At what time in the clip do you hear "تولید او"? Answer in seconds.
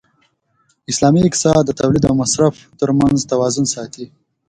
1.79-2.15